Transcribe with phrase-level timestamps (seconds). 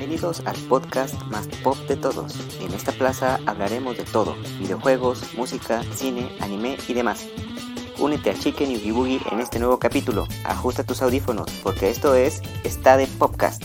[0.00, 2.34] Bienvenidos al podcast más pop de todos.
[2.62, 7.28] En esta plaza hablaremos de todo, videojuegos, música, cine, anime y demás.
[7.98, 10.26] Únete a Chicken y Oogie Boogie en este nuevo capítulo.
[10.44, 13.62] Ajusta tus audífonos porque esto es Está de Popcast.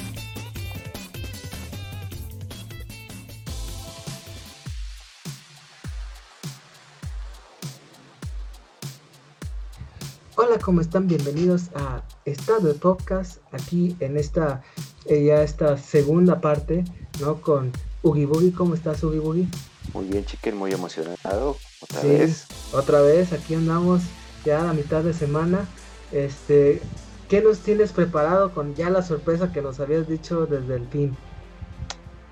[10.66, 11.08] ¿Cómo están?
[11.08, 14.64] Bienvenidos a Estado de Podcast, aquí en esta,
[15.06, 16.84] eh, ya esta segunda parte,
[17.22, 17.40] ¿no?
[17.40, 19.46] Con Ugi Boogie, ¿cómo estás Ugi Boogie?
[19.94, 22.48] Muy bien, chicken, muy emocionado, otra Sí, vez.
[22.74, 24.02] Otra vez, aquí andamos
[24.44, 25.68] ya a la mitad de semana.
[26.12, 26.82] Este,
[27.30, 31.16] ¿qué nos tienes preparado con ya la sorpresa que nos habías dicho desde el fin?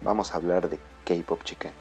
[0.02, 1.72] Vamos a hablar de K-pop, K-pop.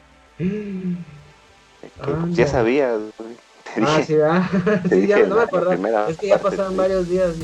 [2.03, 2.37] Anda.
[2.37, 3.52] Ya sabías, güey.
[3.85, 4.19] Ah, dije,
[4.89, 6.09] sí, sí, ya no me acordaba.
[6.11, 6.79] Es que ya pasaron sí.
[6.79, 7.35] varios días.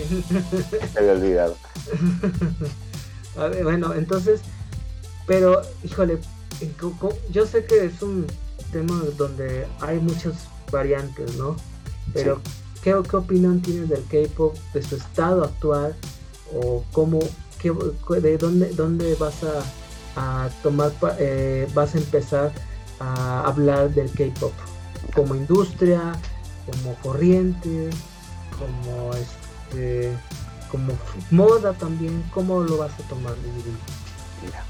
[0.92, 1.56] te había olvidado.
[3.36, 4.40] A ver, bueno, entonces,
[5.26, 6.18] pero, híjole,
[6.98, 8.26] co- yo sé que es un
[8.72, 10.34] tema donde hay muchas
[10.70, 11.56] variantes, ¿no?
[12.12, 12.40] Pero,
[12.82, 15.94] ¿qué, qué opinión tienes del K-pop, de su estado actual?
[16.54, 17.20] ¿O cómo,
[17.60, 17.70] qué,
[18.20, 22.52] de dónde, dónde vas a, a tomar, eh, vas a empezar
[23.00, 24.52] a hablar del K-pop?
[25.14, 26.12] Como industria,
[26.66, 27.90] como corriente,
[28.58, 30.16] como este
[30.70, 30.92] como
[31.30, 33.32] moda también, ¿cómo lo vas a tomar?
[34.44, 34.62] Mira,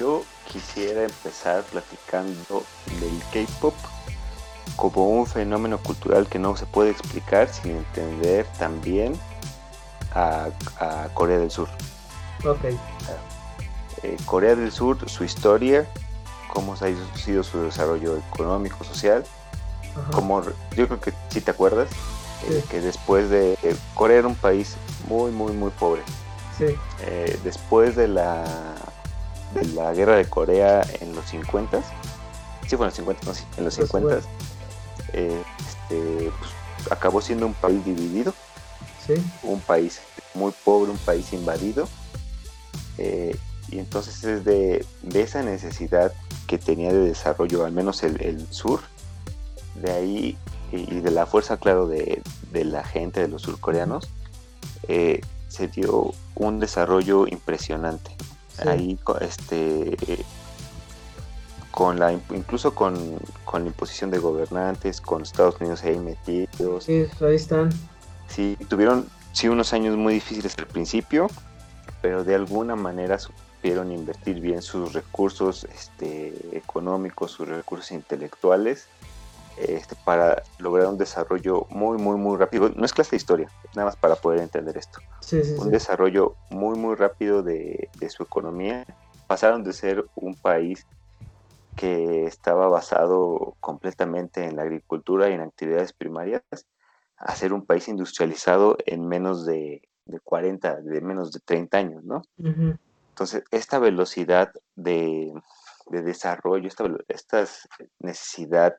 [0.00, 2.62] yo quisiera empezar platicando
[3.00, 3.74] del K-pop
[4.76, 9.12] como un fenómeno cultural que no se puede explicar sin entender también
[10.14, 10.48] a,
[10.80, 11.68] a Corea del Sur.
[12.46, 12.64] Ok,
[14.02, 15.86] Eh, Corea del Sur, su historia,
[16.48, 19.22] cómo ha ido- sido su desarrollo económico, social,
[19.96, 20.42] ajá, como
[20.76, 21.88] yo creo que si te acuerdas
[22.48, 24.76] eh, que después de eh, Corea era un país
[25.08, 26.02] muy muy muy pobre.
[26.58, 28.44] Sí, Eh, después de la
[29.54, 31.82] de la guerra de Corea en los 50
[32.66, 34.20] sí fue en los 50 no sí en los Pues 50
[35.14, 36.50] eh, este, pues,
[36.90, 38.32] acabó siendo un país dividido.
[39.06, 40.00] Sí, un país
[40.34, 41.88] muy pobre un país invadido.
[43.72, 46.12] Y entonces es de, de esa necesidad
[46.46, 48.80] que tenía de desarrollo al menos el, el sur
[49.74, 50.38] de ahí
[50.72, 54.08] y de la fuerza claro de, de la gente de los surcoreanos
[54.88, 58.10] eh, se dio un desarrollo impresionante.
[58.60, 59.96] Sí, ahí este
[61.70, 66.84] con la incluso con, con la imposición de gobernantes con Estados Unidos ahí metidos.
[66.84, 67.70] Sí, ahí están,
[68.28, 71.28] Sí, tuvieron sí unos años muy difíciles al principio,
[72.00, 78.86] pero de alguna manera supieron invertir bien sus recursos este, económicos, sus recursos intelectuales,
[79.56, 82.70] este, para lograr un desarrollo muy, muy, muy rápido.
[82.70, 85.00] No es clase de historia, nada más para poder entender esto.
[85.20, 88.84] sí, sí, Un sí, desarrollo muy, muy rápido de, de su economía.
[89.26, 90.86] Pasaron de ser un país
[91.76, 96.42] que estaba basado completamente en la agricultura y en actividades primarias
[97.16, 102.04] a ser un país industrializado en menos de, de 40, de menos de 30 años,
[102.04, 102.22] ¿no?
[103.10, 105.32] Entonces, esta velocidad de,
[105.86, 107.44] de desarrollo, esta, esta
[108.00, 108.74] necesidad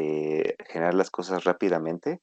[0.00, 2.20] de generar las cosas rápidamente,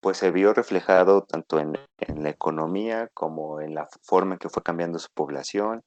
[0.00, 4.48] pues se vio reflejado tanto en, en la economía como en la forma en que
[4.50, 5.82] fue cambiando su población,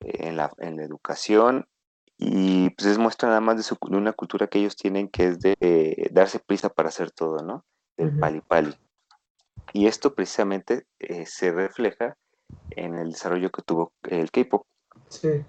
[0.00, 1.66] eh, en la, en la educación,
[2.18, 5.26] y pues es muestra nada más de, su- de una cultura que ellos tienen que
[5.28, 7.64] es de eh, darse prisa para hacer todo, ¿no?
[7.96, 8.74] Del pali pali.
[9.72, 12.16] Y esto precisamente eh, se refleja
[12.70, 14.66] en el desarrollo que tuvo el K-pop.
[15.08, 15.44] sí,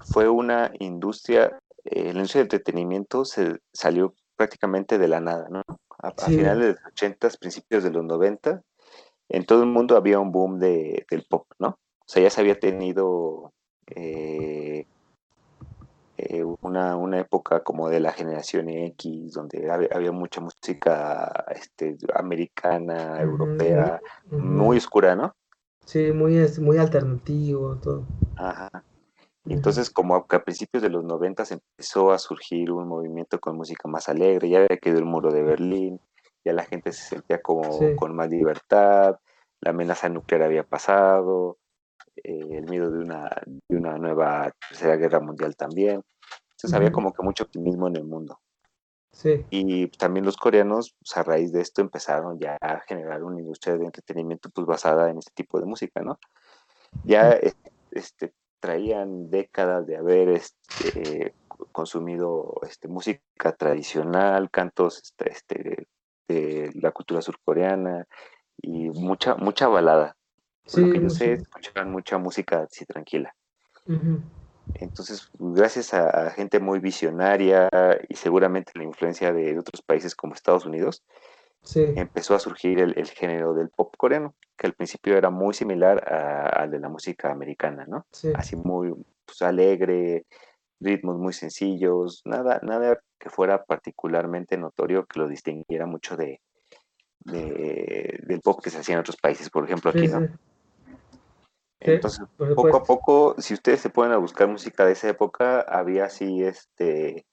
[0.00, 5.62] Fue una industria, eh, la industria del entretenimiento se salió prácticamente de la nada, ¿no?
[5.98, 8.62] A, finales de los 80, principios de los 90,
[9.28, 11.68] en todo el mundo había un boom de, del pop, ¿no?
[11.68, 13.52] O sea, ya se había tenido
[13.88, 14.86] eh,
[16.18, 21.96] eh, una, una época como de la generación X, donde había, había mucha música este,
[22.14, 25.34] americana, europea, muy oscura, ¿no?
[25.84, 28.04] sí, muy, muy alternativo todo.
[28.36, 28.70] Ajá.
[29.48, 33.38] Y entonces, como a, que a principios de los 90 empezó a surgir un movimiento
[33.38, 36.00] con música más alegre, ya había quedado el muro de Berlín,
[36.44, 37.94] ya la gente se sentía como Sí.
[37.96, 39.16] con más libertad,
[39.60, 41.58] la amenaza nuclear había pasado,
[42.16, 46.02] eh, el miedo de una, de una nueva tercera guerra mundial también.
[46.50, 46.94] Entonces había Ujú.
[46.94, 48.40] como que mucho optimismo en el mundo.
[49.12, 53.40] Sí, Y también los coreanos, pues, a raíz de esto, empezaron ya a generar una
[53.40, 56.18] industria de entretenimiento pues basada en este tipo de música, ¿no?
[57.04, 57.38] Ya
[57.92, 58.34] este,
[58.66, 61.36] traían décadas de haber este,
[61.70, 65.86] consumido este, música tradicional, cantos este, este,
[66.26, 68.08] de la cultura surcoreana
[68.60, 70.16] y mucha, mucha balada.
[70.64, 71.42] Por sí, lo que yo sé, mucho.
[71.42, 73.32] escuchaban mucha música así tranquila.
[73.86, 74.20] Ujú.
[74.74, 77.68] Entonces, gracias a, gente muy visionaria
[78.08, 81.04] y seguramente la influencia de otros países como Estados Unidos,
[81.74, 86.70] empezó a surgir el, género del pop coreano, que al principio era muy similar al
[86.70, 88.06] de la música americana, ¿no?
[88.34, 90.26] Así muy pues, alegre,
[90.80, 96.40] ritmos muy sencillos, nada, nada que fuera particularmente notorio que lo distinguiera mucho de,
[97.20, 100.28] del pop que se hacía en otros países, por ejemplo aquí, ¿no?
[101.78, 106.06] Entonces, poco a poco, si ustedes se pueden a buscar música de esa época, había
[106.06, 107.26] así este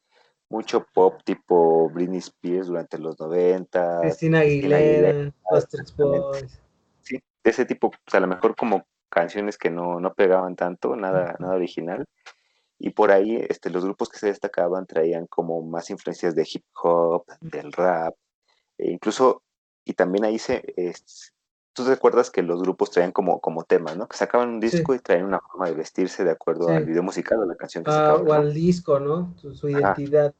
[0.54, 4.02] mucho pop tipo Britney Spears durante los 90.
[4.02, 6.62] Cristina Aguilera, Bastrix Boys.
[7.02, 10.96] Sí, de ese tipo, pues a lo mejor como canciones que no, no pegaban tanto,
[10.96, 12.06] nada, nada original.
[12.78, 16.64] Y por ahí este, los grupos que se destacaban traían como más influencias de hip
[16.84, 18.14] hop, del rap,
[18.78, 19.42] e incluso,
[19.86, 20.62] y también ahí se,
[21.74, 24.08] tú recuerdas que los grupos traían como, como temas, ¿no?
[24.08, 27.40] Que sacaban un disco y traían una forma de vestirse de acuerdo al video musical
[27.40, 28.28] o la canción que ah, sacaban.
[28.28, 29.34] O al disco, ¿no?
[29.38, 30.34] Su, identidad.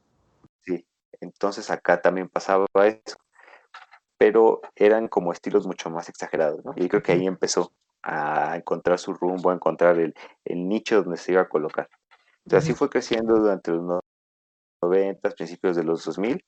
[1.20, 3.16] Entonces acá también pasaba eso,
[4.18, 6.72] pero eran como estilos mucho más exagerados, ¿no?
[6.76, 7.72] Y creo que ahí empezó
[8.02, 10.14] a encontrar su rumbo, a encontrar el,
[10.46, 11.88] nicho donde se iba a colocar.
[12.44, 14.00] Entonces así fue creciendo durante los
[14.82, 16.44] 90, principios de los 2000,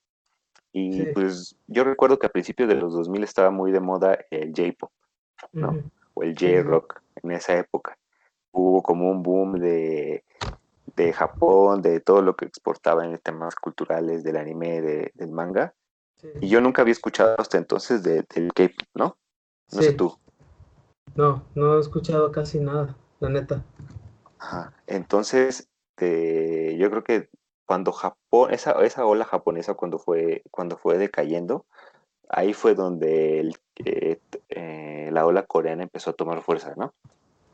[0.73, 4.53] y pues yo recuerdo que a principios de los 2000 estaba muy de moda el
[4.55, 4.91] J-pop,
[5.53, 5.91] ¿no?
[6.13, 7.97] O el J-rock en esa época.
[8.53, 10.23] Hubo como un boom de,
[10.97, 15.75] de Japón, de todo lo que exportaba en temas culturales, del anime, del manga.
[16.41, 19.17] Y yo nunca había escuchado hasta entonces del K-pop, ¿no?
[19.73, 20.17] No sé tú.
[21.15, 23.63] No, no he escuchado casi nada, la neta.
[24.39, 24.73] Ajá.
[24.87, 27.29] Entonces, eh, yo creo que
[27.67, 31.67] cuando Japón, esa, esa ola japonesa cuando fue, cuando fue decayendo,
[32.29, 36.95] ahí fue donde el, eh, eh, la ola coreana empezó a tomar fuerza, ¿no?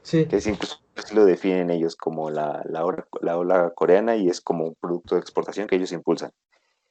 [0.02, 0.26] Sí.
[0.26, 0.78] Que es incluso
[1.12, 5.14] lo definen ellos como la, la, ola, la ola coreana y es como un producto
[5.14, 6.32] de exportación que ellos impulsan.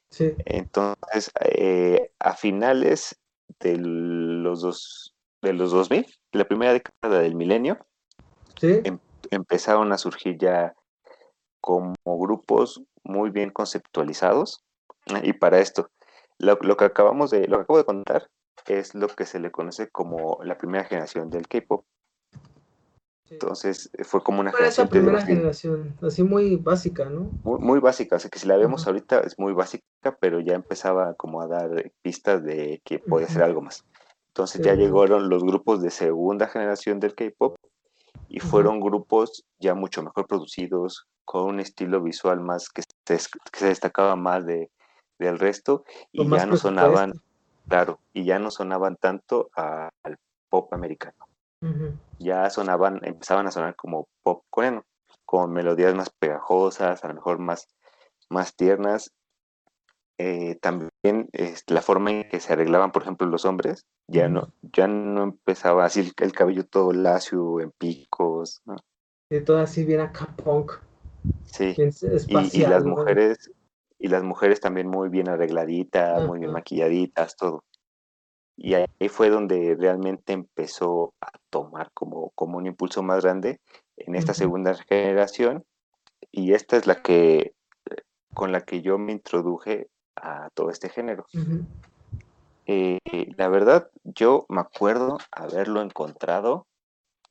[0.10, 0.34] Sí.
[0.46, 3.20] Entonces, eh, a finales
[3.60, 7.86] de los, dos, de los 2000, la primera década del milenio,
[8.60, 8.82] ¿Sí?
[8.84, 9.00] em,
[9.30, 10.76] empezaron a surgir ya
[11.62, 14.64] como grupos muy bien conceptualizados.
[15.24, 15.90] Y para esto,
[16.38, 18.30] lo, que acabamos de, lo que acabo de contar
[18.68, 21.86] es lo que se le conoce como la primera generación del K-pop.
[23.32, 24.86] Entonces fue como una generación.
[24.86, 27.30] Esa primera generación, así muy básica, ¿no?
[27.44, 29.86] Muy, básica, o sea que si la vemos ahorita es muy básica,
[30.20, 33.86] pero ya empezaba como a dar pistas de que podía ser algo más.
[34.28, 37.56] Entonces ya llegaron los grupos de segunda generación del K-pop
[38.28, 43.18] y fueron grupos ya mucho mejor producidos, con un estilo visual más que se,
[43.52, 44.70] que se destacaba más de,
[45.20, 47.14] del resto y ya no sonaban,
[47.70, 50.18] claro, y ya no sonaban tanto al
[50.50, 51.16] pop americano.
[52.22, 54.86] Ya sonaban, empezaban a sonar como pop coreano,
[55.26, 57.68] con melodías más pegajosas, a lo mejor más,
[58.30, 59.12] más tiernas.
[60.18, 60.92] Eh, también
[61.68, 65.86] la forma en que se arreglaban, por ejemplo, los hombres, ya no, ya no empezaba
[65.86, 68.76] así el, cabello todo lacio, en picos, ¿no?
[69.46, 70.74] todo así bien acá punk.
[71.46, 71.74] Sí.
[72.28, 73.52] y, las mujeres,
[73.98, 77.64] y las mujeres también muy bien arregladitas, muy bien maquilladitas, todo.
[78.58, 83.60] Y ahí fue donde realmente empezó a tomar como, como un impulso más grande
[83.98, 85.64] en esta segunda generación.
[86.32, 87.54] Y esta es la que
[88.34, 91.26] con la que yo me introduje a todo este género.
[92.68, 93.00] Eh,
[93.36, 96.68] la verdad, yo me acuerdo haberlo encontrado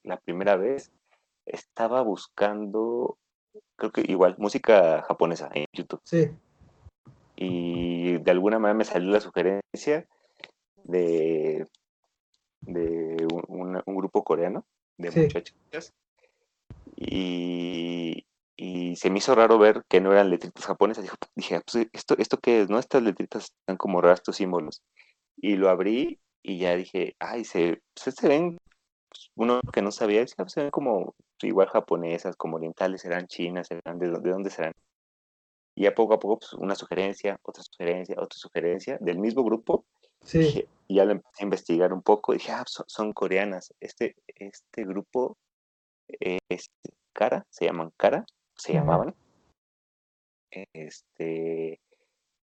[0.02, 0.90] la primera vez.
[1.46, 3.16] Estaba buscando
[3.76, 6.00] creo que igual, música japonesa en YouTube.
[6.04, 6.30] Sí.
[7.36, 10.06] Y de alguna manera me salió la sugerencia
[10.84, 11.66] de,
[12.60, 14.64] de un, grupo coreano
[14.96, 15.92] de muchachas.
[16.96, 21.04] Y, y, se me hizo raro ver que no eran letritas japonesas.
[21.34, 22.70] Dije, ah, pues, ¿esto, ¿esto qué es?
[22.70, 22.78] ¿No?
[22.78, 24.82] Estas letritas están como raras, estos símbolos.
[25.36, 28.58] Y lo abrí y ya dije, ay, se, pues, se ven
[29.34, 33.98] uno que no sabía, decía, se ven como igual japonesas, como orientales, serán chinas, serán
[33.98, 34.72] de, dónde serán.
[35.74, 39.86] Y a poco a poco, pues, una sugerencia, otra sugerencia, otra sugerencia del mismo grupo.
[40.22, 40.66] Sí.
[40.86, 42.32] y ya lo empecé a investigar un poco.
[42.32, 43.74] Y dije, ah, son, coreanas.
[43.80, 45.36] Este, este grupo
[46.08, 46.70] es
[47.12, 48.24] Cara, se llaman Cara,
[48.56, 49.14] se llamaban.
[50.50, 51.80] Este,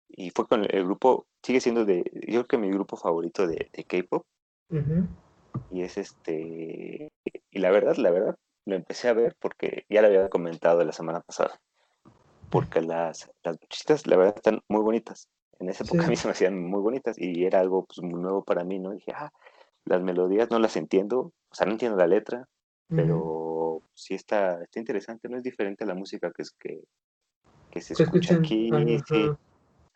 [0.08, 3.70] y fue con el, grupo, sigue siendo de, yo creo que mi grupo favorito de,
[3.72, 4.24] de K-pop.
[5.70, 7.10] Y es este,
[7.50, 10.92] y la verdad, la verdad, lo empecé a ver porque ya lo había comentado la
[10.92, 11.60] semana pasada.
[12.50, 15.28] Porque las, las la verdad, están muy bonitas.
[15.62, 18.20] En esa época a mí se me hacían muy bonitas y era algo pues, muy
[18.20, 18.90] nuevo para mí, ¿no?
[18.90, 19.32] dije, ah,
[19.84, 22.48] las melodías no las entiendo, o sea, no entiendo la letra,
[22.88, 26.82] pero sí está, está interesante, no es diferente a la música que es que,
[27.70, 28.70] que se escucha aquí.
[29.06, 29.30] Sí,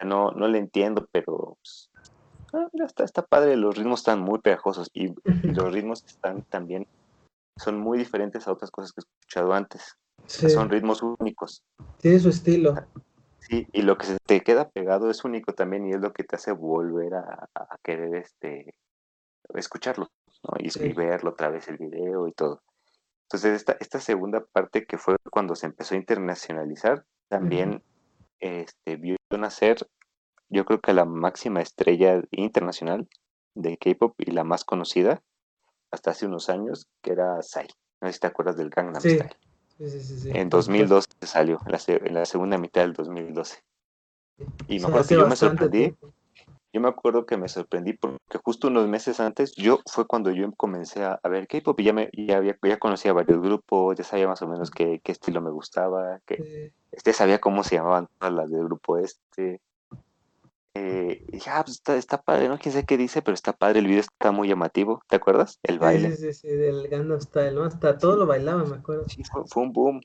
[0.05, 1.91] no, no le entiendo, pero pues,
[2.53, 6.87] ah, está, está padre, los ritmos están muy pegajosos y, los ritmos están también,
[7.57, 9.97] son muy diferentes a otras cosas que he escuchado antes.
[10.27, 11.63] Son ritmos únicos.
[12.01, 12.75] Tiene su estilo.
[13.49, 16.25] Sí, y lo que se te queda pegado es único también y es lo que
[16.25, 17.49] te hace volver a,
[17.83, 18.75] querer este
[19.55, 20.11] escucharlo,
[20.43, 20.55] ¿no?
[20.59, 22.63] Y, verlo otra vez el video y todo.
[23.27, 27.83] Entonces, esta, esta segunda parte que fue cuando se empezó a internacionalizar, también
[28.41, 29.87] este, vio nacer,
[30.49, 33.09] yo creo que la máxima estrella internacional
[33.55, 35.23] de K-pop y la más conocida
[35.91, 37.67] hasta hace unos años, que era Psy.
[38.01, 39.37] No sé si te acuerdas del Gangnam Style.
[39.79, 43.63] En 2012 salió, en la, segunda mitad del 2012.
[44.69, 45.95] Y me acuerdo que yo me sorprendí.
[46.73, 50.53] Yo me acuerdo que me sorprendí porque justo unos meses antes, yo fue cuando yo
[50.53, 54.29] comencé a, ver K-pop y ya, me, ya, había, ya conocía varios grupos, ya sabía
[54.29, 58.35] más o menos qué, qué estilo me gustaba, que este sabía cómo se llamaban todas
[58.35, 59.61] las del grupo este.
[60.79, 62.59] Eh, dije, ah, pues está, está, padre, ¿no?
[62.59, 65.59] Quién sé qué dice, pero está padre, el video está muy llamativo, ¿te acuerdas?
[65.63, 66.15] El baile.
[66.15, 67.65] Sí, sí, sí, del Gangnam Style, ¿no?
[67.65, 69.09] Hasta todo lo bailaba, me acuerdo.
[69.09, 70.03] Sí, fue, un boom.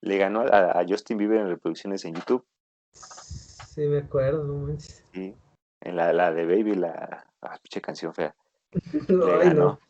[0.00, 2.46] Le ganó a, a, Justin Bieber en reproducciones en YouTube.
[2.92, 5.04] Sí, me acuerdo, no manches.
[5.12, 5.34] Sí.
[5.80, 8.36] En la, la de Baby, la ah, pinche canción fea.
[9.08, 9.80] le ganó.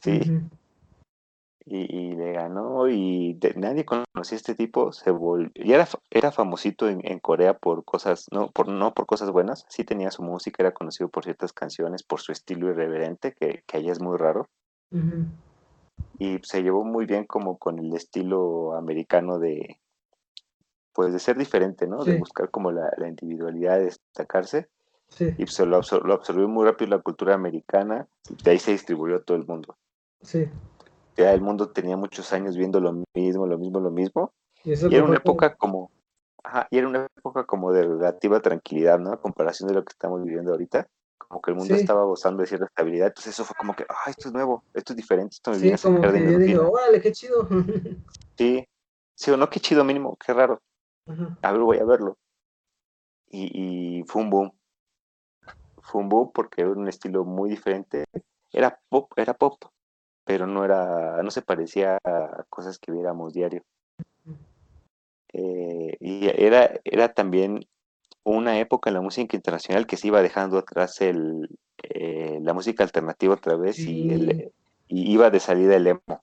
[0.00, 0.20] Sí.
[1.66, 4.92] Y, le ganó y nadie conocía a este tipo.
[4.92, 9.30] Se volvió, y era, era famosito en, Corea por cosas, no por, no por cosas
[9.30, 9.64] buenas.
[9.68, 13.76] Sí tenía su música, era conocido por ciertas canciones, por su estilo irreverente, que, que
[13.78, 14.48] allá es muy raro.
[16.18, 19.80] Y se llevó muy bien como con el estilo americano de,
[20.92, 22.04] pues de ser diferente, ¿no?
[22.04, 24.68] De buscar como la, la individualidad, de destacarse.
[25.18, 28.08] Y pues lo, absorbió muy rápido la cultura americana,
[28.42, 29.76] de ahí se distribuyó a todo el mundo.
[30.22, 30.48] Sí.
[31.16, 34.32] Ya el mundo tenía muchos años viendo lo mismo, lo mismo, lo mismo.
[34.64, 35.90] Y, era una época como,
[36.42, 39.12] ajá, y era una época como de relativa tranquilidad, ¿no?
[39.12, 40.86] A comparación de lo que estamos viviendo ahorita.
[41.18, 43.08] Como que el mundo estaba gozando de cierta estabilidad.
[43.08, 45.72] Entonces eso fue como que, ah, esto es nuevo, esto es diferente, esto me sí,
[45.82, 47.48] como que yo digo, órale, qué chido.
[48.38, 48.66] sí,
[49.14, 50.60] sí o no, qué chido mínimo, qué raro.
[51.42, 52.16] A ver, voy a verlo.
[53.28, 54.52] Y, y fue un boom
[55.84, 58.04] fue un boom porque era un estilo muy diferente.
[58.52, 59.62] Era pop, era pop,
[60.24, 63.62] pero no era, no se parecía a cosas que viéramos diario.
[65.32, 67.66] Eh, y era, era también
[68.22, 71.48] una época en la música internacional que se iba dejando atrás el,
[71.82, 74.52] eh, la música alternativa otra vez y, el,
[74.88, 76.22] y iba de salida el emo.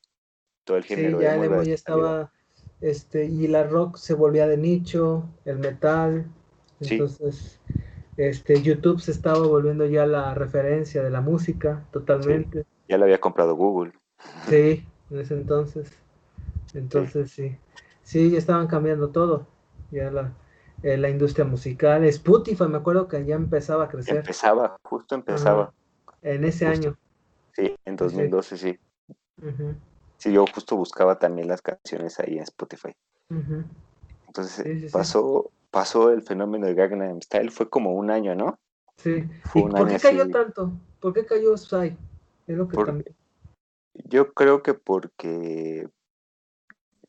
[0.63, 1.17] Todo el género.
[1.17, 2.31] Sí, ya el emo ya estaba,
[2.79, 6.25] este, y la rock se volvía de nicho, el metal.
[6.79, 7.59] Entonces,
[8.17, 12.65] este, YouTube se estaba volviendo ya la referencia de la música totalmente.
[12.91, 13.93] Ya lo había comprado Google.
[14.49, 15.91] Sí, en ese entonces.
[16.73, 17.57] Entonces sí.
[18.03, 18.31] sí.
[18.31, 19.47] ya estaban cambiando todo.
[19.91, 20.33] Ya la,
[20.83, 22.03] eh, la industria musical.
[22.03, 24.17] Spotify, me acuerdo que ya empezaba a crecer.
[24.17, 25.73] Empezaba, justo empezaba.
[26.21, 26.97] En ese año.
[27.53, 28.79] Sí, en 2012 sí.
[30.17, 32.93] Sí, yo justo buscaba también las canciones ahí en Spotify.
[34.27, 38.59] Entonces pasó pasó el fenómeno de Gangnam Style fue como un año, ¿no?
[38.97, 39.23] Sí.
[39.53, 40.73] ¿Por qué cayó tanto?
[40.99, 41.97] ¿Por qué cayó Psy?
[42.51, 43.15] Es lo que también...
[43.93, 45.87] Yo creo que porque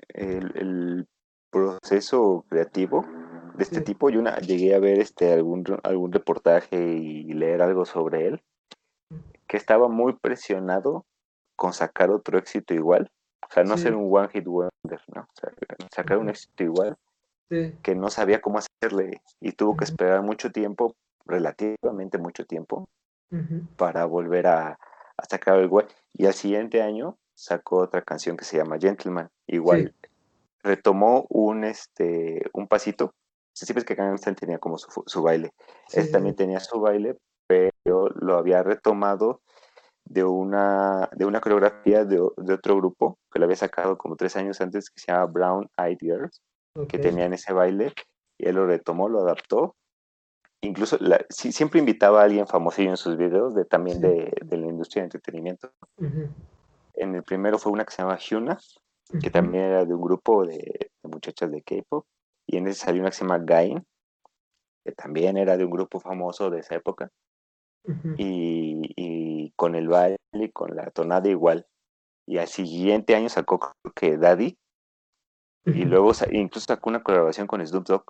[0.09, 1.09] el,
[1.51, 3.05] proceso creativo
[3.57, 7.85] de este tipo, yo una, llegué a ver este algún, algún reportaje y leer algo
[7.85, 8.43] sobre él,
[9.47, 11.05] que estaba muy presionado
[11.55, 13.11] con sacar otro éxito igual.
[13.47, 15.23] O sea, no ser un one hit wonder, ¿no?
[15.23, 15.53] O sea,
[15.95, 16.97] sacar un éxito igual
[17.83, 20.95] que no sabía cómo hacerle y tuvo que esperar mucho tiempo,
[21.27, 22.89] relativamente mucho tiempo,
[23.77, 24.79] para volver a,
[25.29, 25.89] sacar el web.
[26.15, 29.29] Y al siguiente año sacó otra canción que se llama Gentleman.
[29.47, 29.95] Igual
[30.63, 33.15] retomó un, este, un pasito.
[33.55, 35.53] Siempre es que Gangnam tenía como su, baile.
[35.93, 39.43] Él también tenía su baile, pero lo había retomado
[40.05, 44.37] de una, de una coreografía de, de, otro grupo que lo había sacado como tres
[44.37, 46.41] años antes que se llama Brown Eyed Girls
[46.89, 47.93] que tenían ese baile,
[48.39, 49.77] y él lo retomó, lo adaptó.
[50.65, 50.97] Incluso
[51.29, 55.73] siempre invitaba a alguien famosillo en sus videos, de, también de, la industria de entretenimiento.
[56.95, 58.59] En el primero fue una que se llama Hyuna,
[59.21, 62.07] que también era de un grupo de, muchachas de K-pop,
[62.47, 63.85] y en ese salió una que se llama Gain,
[64.85, 67.11] que también era de un grupo famoso de esa época.
[68.17, 70.19] y, con el baile
[70.53, 71.67] con la tonada igual.
[72.27, 74.57] Y al siguiente año sacó que Daddy,
[75.67, 78.05] y luego incluso sacó una colaboración con Snoop Dogg.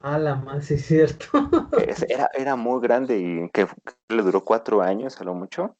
[0.00, 1.26] Ah, la más, es cierto.
[2.08, 3.66] Era, era muy grande y que
[4.08, 5.76] le duró cuatro años a lo mucho.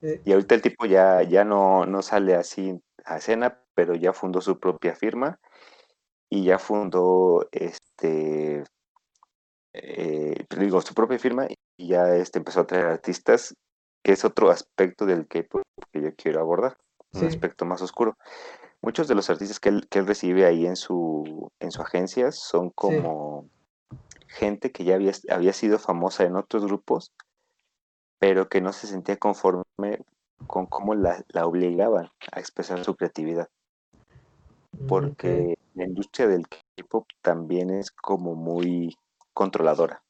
[0.00, 4.40] Y ahorita el tipo ya, ya no, no sale así a escena, pero ya fundó
[4.40, 5.40] su propia firma
[6.30, 8.62] y ya fundó este
[9.72, 11.46] eh, digo, su propia firma
[11.76, 13.54] y ya este empezó a traer artistas,
[14.02, 15.46] que es otro aspecto del que
[15.92, 16.76] que yo quiero abordar,
[17.12, 18.16] un aspecto más oscuro.
[18.80, 22.32] Muchos de los artistas que él, que él recibe ahí en su, en su agencia
[22.32, 23.48] son como
[24.36, 27.12] gente que ya había, había sido famosa en otros grupos,
[28.18, 29.98] pero que no se sentía conforme
[30.46, 33.48] con cómo la, obligaban a expresar su creatividad.
[34.72, 38.96] Mm, Porque la industria del K-pop también es como muy
[39.32, 40.02] controladora.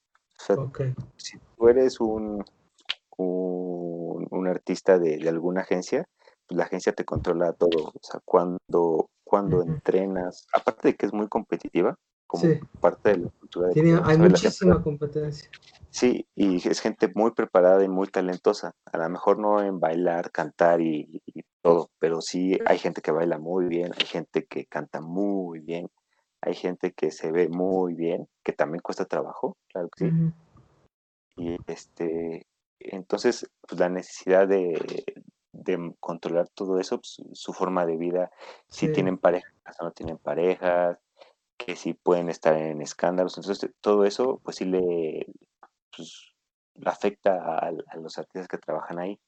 [1.16, 2.45] Si tú eres un,
[3.16, 6.06] un, artista de, alguna agencia,
[6.47, 7.88] pues la agencia te controla todo.
[7.88, 12.45] O sea, cuando, cuando entrenas, aparte de que es muy competitiva, como
[12.80, 13.30] parte de la
[13.64, 15.50] cultura de Hay muchísima competencia.
[15.90, 18.75] Sí, y es gente muy preparada y muy talentosa.
[18.84, 21.22] A lo mejor no en bailar, cantar y,
[21.62, 25.88] todo, pero sí hay gente que baila muy bien, hay gente que canta muy bien,
[26.42, 30.32] hay gente que se ve muy bien, que también cuesta trabajo, claro que sí.
[31.38, 32.46] Y este,
[32.78, 34.78] entonces, pues la necesidad de,
[35.98, 38.30] controlar todo eso, pues, su forma de vida,
[38.68, 40.98] si tienen parejas o no tienen parejas,
[41.56, 45.26] que si pueden estar en escándalos, entonces todo eso, pues sí le,
[45.96, 46.32] pues,
[46.84, 49.18] afecta a, los artistas que trabajan ahí.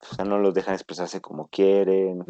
[0.00, 2.24] O sea, no los dejan expresarse como quieren.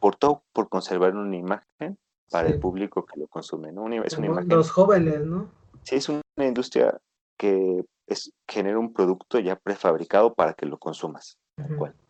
[0.00, 1.98] Por todo, por conservar una imagen
[2.30, 3.86] para el público que lo consume, ¿no?
[4.02, 5.50] es una imagen, los jóvenes, ¿no?
[5.84, 6.98] Sí, es una industria
[7.38, 11.38] que es, genera un producto ya prefabricado para que lo consumas.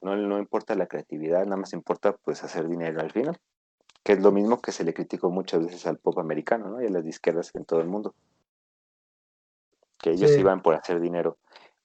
[0.03, 3.39] No, no importa la creatividad, nada más importa pues hacer dinero al final,
[4.07, 6.81] que es lo mismo que se le criticó muchas veces al pop americano, ¿no?
[6.81, 8.15] Y a las disqueras en todo el mundo.
[9.99, 11.39] Que ellos iban por hacer dinero.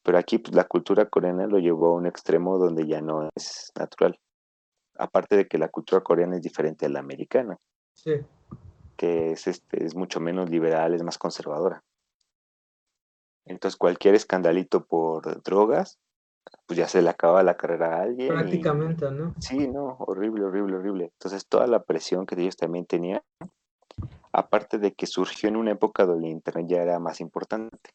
[0.04, 3.72] Pero aquí pues, la cultura coreana lo llevó a un extremo donde ya no es
[3.75, 4.20] natural.
[5.00, 7.58] Aparte de que la cultura coreana es diferente a la americana.
[8.98, 11.84] Que es, este, es mucho menos liberal, es más conservadora.
[13.46, 15.98] Entonces cualquier escandalito por drogas,
[16.66, 18.30] pues ya se le acaba la carrera a alguien.
[18.30, 19.36] Prácticamente, ¿no?
[19.40, 21.04] Sí, no, horrible, horrible, horrible.
[21.14, 23.22] Entonces toda la presión que ellos también tenían,
[24.32, 27.92] aparte de que surgió en una época donde el Internet ya era más importante.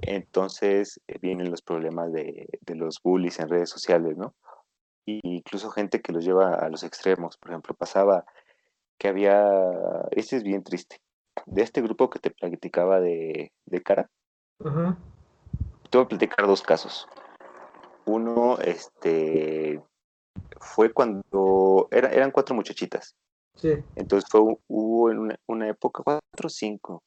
[0.00, 4.34] Entonces eh, vienen los problemas de, de, los bullies en redes sociales, ¿no?
[5.04, 7.36] Y incluso gente que los lleva a los extremos.
[7.38, 8.24] Por ejemplo, pasaba
[8.98, 9.50] que había,
[10.12, 11.00] este es bien triste,
[11.46, 14.08] de este grupo que te platicaba de, de cara.
[14.58, 17.08] Te voy a platicar dos casos.
[18.06, 19.82] Uno, este,
[20.60, 23.14] fue cuando eran cuatro muchachitas.
[23.56, 23.74] Sí.
[23.96, 27.02] Entonces fue, hubo en una, época, cuatro cinco.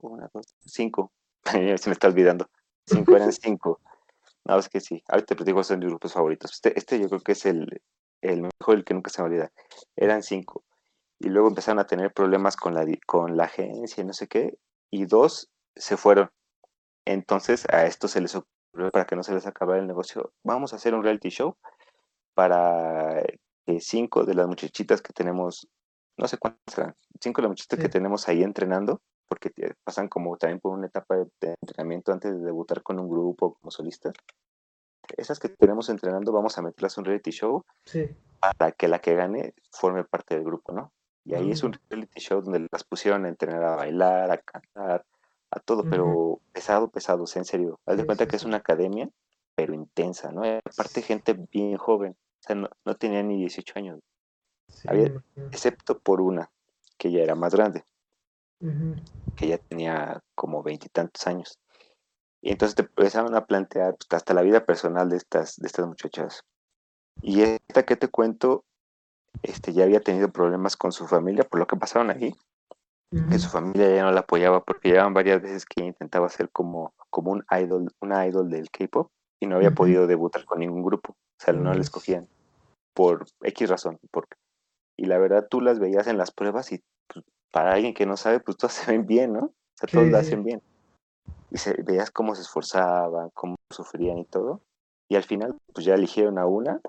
[0.00, 1.12] Una, dos, cinco.
[1.44, 2.48] Se me está olvidando.
[2.86, 3.80] Cinco eran cinco.
[4.44, 5.02] No, es que sí.
[5.08, 6.52] Ahorita te platico, son mis grupos favoritos.
[6.52, 7.82] Este, este yo creo que es el,
[8.22, 9.50] el mejor, el que nunca se me olvida.
[9.96, 10.64] Eran cinco
[11.18, 14.58] y luego empezaron a tener problemas con la, con la agencia y no sé qué,
[14.90, 16.30] y dos se fueron.
[17.04, 18.57] Entonces a esto se les ocurrió
[18.92, 21.56] para que no se les acabara el negocio, vamos a hacer un reality show
[22.34, 23.22] para
[23.66, 25.68] que cinco de las muchachitas que tenemos,
[26.16, 29.50] no sé cuántas serán, cinco de las muchachitas que tenemos ahí entrenando, porque
[29.84, 33.70] pasan como también por una etapa de, entrenamiento antes de debutar con un grupo como
[33.70, 34.14] solistas.
[35.16, 37.64] Esas que tenemos entrenando, vamos a meterlas en un reality show
[38.40, 40.92] para que la que gane forme parte del grupo, ¿no?
[41.24, 45.04] Y ahí es un reality show donde las pusieron a entrenar a bailar, a cantar,
[45.50, 47.80] a todo, pero pesado, pesado, en serio.
[47.86, 49.08] Haz de cuenta que es una academia,
[49.54, 50.42] pero intensa, ¿no?
[50.44, 54.00] aparte gente bien joven, o sea, no, no tenía ni 18 años.
[55.50, 56.50] excepto por una,
[56.96, 57.84] que ya era más grande,
[59.36, 61.58] que ya tenía como veintitantos años.
[62.40, 65.86] Y entonces te empezaron a plantear pues, hasta la vida personal de estas, de estas
[65.86, 66.44] muchachas.
[67.20, 68.64] Y esta que te cuento
[69.42, 72.34] este, ya había tenido problemas con su familia por lo que pasaron ahí.
[73.10, 76.92] Que su familia ya no la apoyaba porque llevaban varias veces que intentaba ser como,
[77.08, 81.12] como un idol, una idol del K-pop y no había podido debutar con ningún grupo.
[81.12, 82.28] O sea, no le escogían
[82.92, 83.98] por X razón.
[84.10, 84.36] Porque,
[84.96, 88.16] y la verdad, tú las veías en las pruebas y pues, para alguien que no
[88.16, 89.40] sabe, pues todas se ven bien, ¿no?
[89.40, 90.60] O sea, todos lo hacen bien.
[91.50, 94.60] Y se, veías cómo se esforzaban, cómo sufrían y todo.
[95.08, 96.80] Y al final, pues ya eligieron a una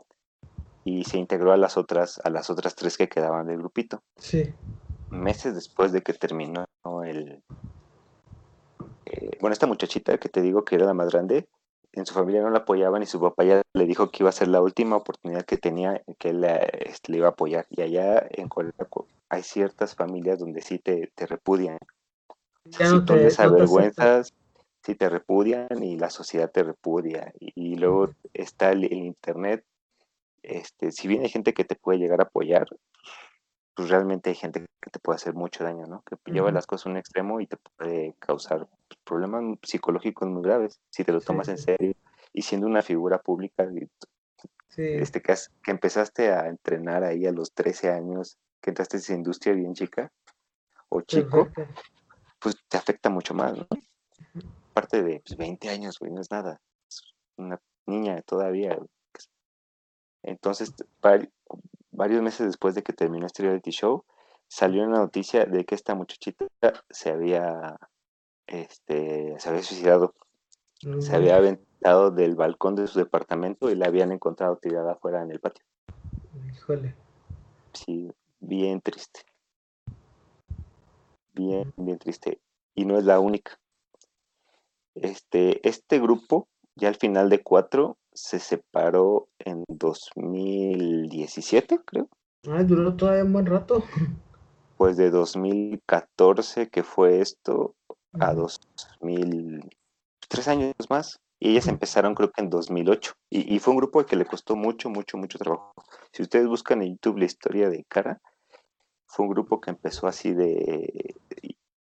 [0.84, 4.02] y se integró a las otras, a las otras tres que quedaban del grupito.
[4.18, 4.54] Sí.
[5.10, 6.66] Meses después de que terminó
[7.06, 7.44] el
[9.06, 11.48] eh, bueno, esta muchachita que te digo que era la más grande,
[11.94, 14.34] en su familia no la apoyaban y su papá ya le dijo que iba a
[14.34, 17.66] ser la última oportunidad que tenía, que él este, le iba a apoyar.
[17.70, 18.72] Y allá en Corea
[19.30, 21.78] hay ciertas familias donde sí te, te repudian.
[22.70, 24.34] si tú les avergüenzas,
[24.84, 27.34] sí, te repudian y la sociedad te repudia.
[27.40, 29.66] Y, luego está el, Internet.
[30.44, 32.68] Este, si bien hay gente que te puede llegar a apoyar,
[33.80, 36.02] pues realmente hay gente que te puede hacer mucho daño, ¿no?
[36.02, 38.68] Que lleva las cosas a un extremo y te puede causar
[39.06, 41.94] problemas psicológicos muy graves si te lo tomas en serio
[42.34, 43.66] y siendo una figura pública
[44.76, 49.14] este que, que empezaste a entrenar ahí a los 13 años, que entraste en esa
[49.14, 50.12] industria bien chica
[50.90, 51.48] o chico,
[52.38, 53.66] pues te afecta mucho más, ¿no?
[54.72, 56.60] Aparte de 20 pues, años, güey, no es nada.
[56.90, 57.02] Es
[57.38, 58.78] una niña todavía.
[60.22, 60.74] Entonces,
[62.00, 64.06] varios meses después de que terminó este reality show,
[64.48, 66.46] salió una noticia de que esta muchachita
[66.90, 67.78] se había,
[68.48, 70.16] este, se había suicidado.
[71.02, 75.32] Se había aventado del balcón de su departamento y la habían encontrado tirada afuera en
[75.32, 75.66] el patio.
[76.50, 76.96] Híjole.
[77.74, 78.10] Sí,
[78.40, 79.20] bien triste.
[81.34, 82.40] Bien, bien triste.
[82.76, 83.60] Y no es la única.
[84.96, 92.10] Este, este grupo, ya al final de cuatro, se separó en 2017, creo.
[92.48, 93.84] Ah, duró todavía un buen rato.
[94.78, 97.76] Pues de 2014, que fue esto,
[98.14, 99.70] a 2000,
[100.30, 101.20] tres años más.
[101.38, 103.12] Y ellas empezaron creo que en 2008.
[103.30, 105.74] Y, y fue un grupo que le costó mucho, mucho, mucho trabajo.
[106.14, 108.22] Si ustedes buscan en YouTube la historia de Cara,
[109.06, 111.14] fue un grupo que empezó así de,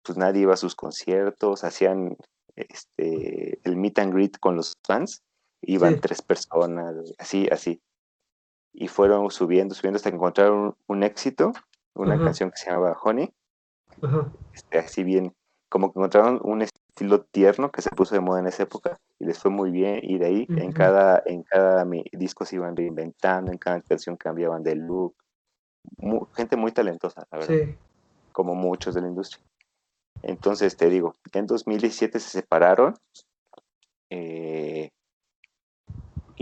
[0.03, 2.17] pues nadie iba a sus conciertos, hacían
[2.57, 5.23] este, el meet and greet con los fans,
[5.63, 7.81] iban tres personas, así, así.
[8.73, 11.53] Y fueron subiendo, subiendo hasta que encontraron un, éxito,
[11.95, 13.33] una canción que se llamaba Honey.
[14.55, 15.35] Este, así bien,
[15.69, 19.25] como que encontraron un estilo tierno que se puso de moda en esa época y
[19.25, 20.01] les fue muy bien.
[20.03, 24.63] Y de ahí en cada, en cada disco se iban reinventando, en cada canción cambiaban
[24.63, 25.15] de look.
[26.35, 27.75] gente muy talentosa, la verdad.
[28.33, 29.45] Como muchos de la industria.
[30.23, 32.95] Entonces, te digo, en 2017 se separaron
[34.11, 34.91] eh,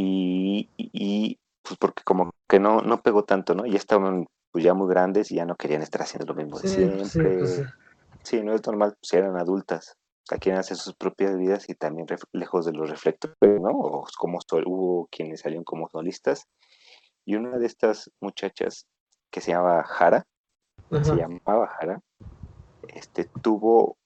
[0.00, 3.66] y, pues porque como que no, no pegó tanto, ¿no?
[3.66, 6.68] Ya estaban pues ya muy grandes y ya no querían estar haciendo lo mismo de
[6.68, 7.38] siempre.
[7.38, 7.62] Pues
[8.22, 9.94] sí, no es normal, pues eran adultas,
[10.30, 13.70] ya quieren hacer sus propias vidas y también lejos de los reflectores, ¿no?
[13.70, 16.44] O como hubo quienes salieron como solistas.
[17.26, 18.86] Y una de estas muchachas
[19.30, 20.24] que se llamaba Jara,
[20.90, 22.00] se llamaba Jara,
[22.94, 23.98] este, tuvo,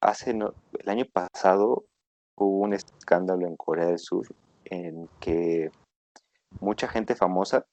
[0.00, 1.84] hace, el año pasado
[2.36, 4.26] hubo un escándalo en Corea del Sur
[4.70, 5.70] en que
[6.60, 7.66] mucha gente famosa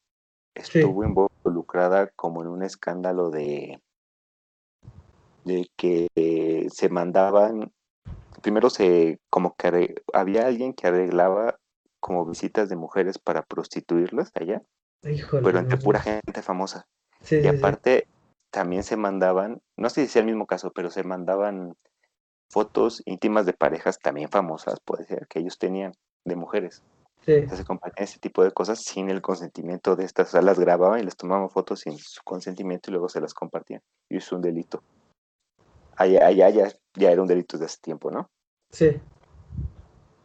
[0.55, 3.81] estuvo involucrada como en un escándalo de,
[5.45, 6.07] de que
[6.69, 7.71] se mandaban,
[8.41, 11.60] primero se, como que había alguien que arreglaba
[11.99, 14.62] como visitas de mujeres para prostituirlas allá,
[15.01, 16.88] pero entre pura gente famosa.
[17.29, 18.07] y aparte,
[18.49, 21.75] también se mandaban, no sé si sea el mismo caso, pero se mandaban
[22.49, 25.93] fotos íntimas de parejas también famosas, puede ser, que ellos tenían
[26.28, 26.84] de mujeres.
[27.26, 27.46] Sí.
[27.50, 30.30] se compartían ese tipo de cosas sin el consentimiento de estas.
[30.30, 33.34] O sea, las grababan y les tomaban fotos sin su consentimiento y luego se las
[33.34, 33.82] compartían.
[34.10, 34.82] Y es un delito.
[35.98, 38.30] Allá, allá ya, ya era un delito desde hace tiempo, ¿no?
[38.72, 38.98] Sí.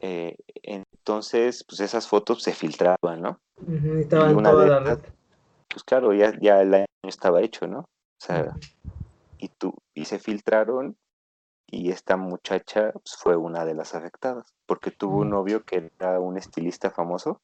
[0.01, 3.41] Eh, entonces, pues esas fotos se filtraban, ¿no?
[3.67, 4.99] y estaban en toda la red.
[5.69, 7.85] Pues claro, ya, ya el año estaba hecho, ¿no?
[8.23, 8.57] sea,
[9.39, 10.97] y, tú, y se filtraron
[11.73, 16.21] y esta muchacha pues, fue una de las afectadas, porque tuvo un novio que era
[16.21, 17.41] un estilista famoso.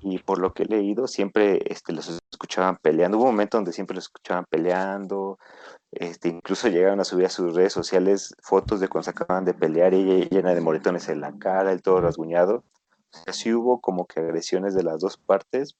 [0.00, 3.16] Y por lo que he leído, siempre este, los escuchaban peleando.
[3.16, 5.38] Hubo un momento donde siempre los escuchaban peleando.
[5.92, 9.54] Este, incluso llegaron a subir a sus redes sociales fotos de cuando se acababan de
[9.54, 12.64] pelear, ella llena de moretones en la cara, el todo rasguñado.
[13.28, 15.76] O sí hubo como que agresiones de las dos partes,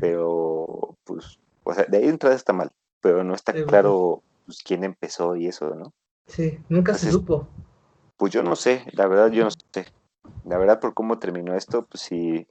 [0.00, 2.72] pero pues, o sea, de ahí entrada está mal
[3.06, 5.92] pero no está claro pues, quién empezó y eso, ¿no?
[6.26, 7.48] Sí, nunca se supo.
[8.16, 9.86] Pues yo no sé, la verdad yo no sé.
[10.44, 12.46] La verdad por cómo terminó esto, pues sí,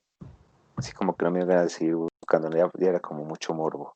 [0.80, 3.96] sí como que no me iban a seguir buscando, ya, era como mucho morbo.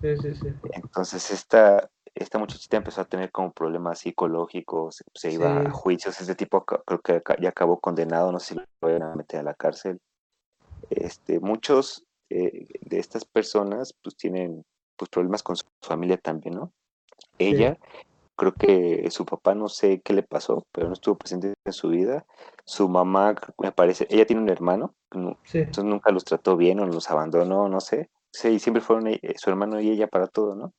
[0.00, 0.48] Sí, sí, sí.
[0.72, 6.34] Entonces esta, esta muchachita empezó a tener como problemas psicológicos, se iba a juicios, ese
[6.34, 9.54] tipo creo que ya acabó condenado, no sé si lo van a meter a la
[9.54, 10.00] cárcel.
[10.88, 14.64] Este, muchos eh, de estas personas pues tienen
[14.96, 16.72] pues problemas con su familia también, ¿no?
[17.38, 17.76] Ella,
[18.40, 21.90] creo que su papá no sé qué le pasó, pero no estuvo presente en su
[21.90, 22.24] vida.
[22.64, 27.10] Su mamá, me parece, ella tiene un hermano, entonces nunca los trató bien o los
[27.10, 28.08] abandonó, no sé.
[28.32, 30.72] Sí, siempre fueron eh, su hermano y ella para todo, ¿no?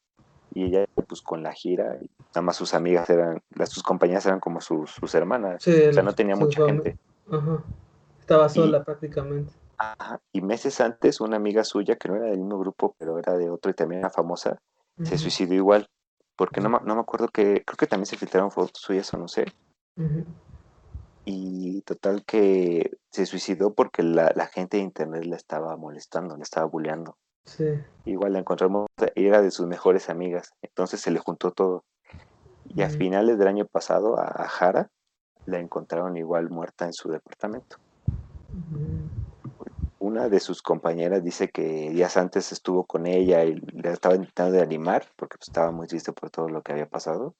[0.56, 2.00] Y ella, pues con la gira,
[2.34, 5.68] nada más sus amigas eran, las sus compañeras eran como sus, sus hermanas.
[5.68, 6.98] o sea, no tenía mucha gente.
[8.20, 9.54] Estaba sola prácticamente.
[10.32, 13.52] Y meses antes, una amiga suya, que no era del mismo grupo, pero era de
[13.52, 14.58] otro y también era famosa,
[15.04, 15.88] se suicidó igual.
[16.42, 19.28] Porque no, no me acuerdo que, creo que también se filtraron fotos suyas o no
[19.28, 19.46] sé.
[21.24, 26.66] Y total que se suicidó porque la, gente de internet la estaba molestando, le estaba
[26.66, 27.16] bulleando.
[27.46, 27.80] Sí.
[28.06, 31.84] Igual la encontramos, era de sus mejores amigas, entonces se le juntó todo.
[32.66, 34.90] Y a finales del año pasado a, Jara
[35.46, 37.78] la encontraron igual muerta en su departamento.
[40.02, 44.54] Una de sus compañeras dice que días antes estuvo con ella y le estaba intentando
[44.54, 47.36] de animar porque pues, estaba muy triste por todo lo que había pasado.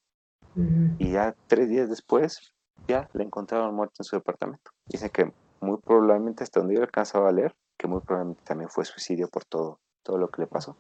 [1.00, 2.54] Y ya tres días después
[2.88, 4.70] ya la encontraron muerta en su departamento.
[4.86, 8.86] Dice que muy probablemente, hasta donde yo alcanzaba a leer, que muy probablemente también fue
[8.86, 10.78] suicidio por todo, todo lo que le pasó.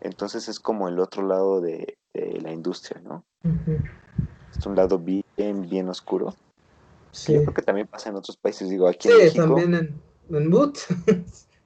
[0.00, 3.24] Entonces es como el otro lado de, la industria, ¿no?
[4.56, 5.22] Es un lado bien,
[5.68, 6.34] bien oscuro.
[7.12, 7.34] Sí.
[7.34, 9.44] Yo creo que también pasa en otros países, digo, aquí en México.
[9.44, 10.78] también en, en Boot.